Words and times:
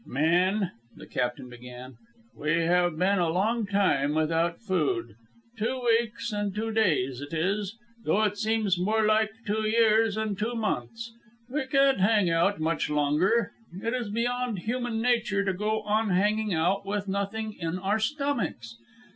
"Men," 0.07 0.71
the 0.95 1.05
captain 1.05 1.47
began, 1.47 1.97
"we 2.35 2.61
have 2.61 2.97
been 2.97 3.19
a 3.19 3.29
long 3.29 3.67
time 3.67 4.15
without 4.15 4.59
food 4.59 5.13
two 5.59 5.79
weeks 5.85 6.31
and 6.31 6.55
two 6.55 6.71
days 6.71 7.21
it 7.21 7.33
is, 7.33 7.77
though 8.03 8.23
it 8.23 8.35
seems 8.35 8.79
more 8.79 9.05
like 9.05 9.29
two 9.45 9.61
years 9.67 10.17
and 10.17 10.35
two 10.39 10.55
months. 10.55 11.13
We 11.47 11.67
can't 11.67 11.99
hang 11.99 12.31
out 12.31 12.59
much 12.59 12.89
longer. 12.89 13.51
It 13.79 13.93
is 13.93 14.09
beyond 14.09 14.57
human 14.57 15.03
nature 15.03 15.45
to 15.45 15.53
go 15.53 15.81
on 15.83 16.09
hanging 16.09 16.51
out 16.51 16.83
with 16.83 17.07
nothing 17.07 17.53
in 17.59 17.77
our 17.77 17.99
stomachs. 17.99 18.77